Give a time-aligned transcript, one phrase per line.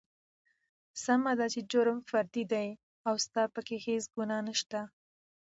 [1.03, 2.67] سمه ده چې جرم فردي دى
[3.07, 4.79] او ستا پکې هېڅ ګنا نشته.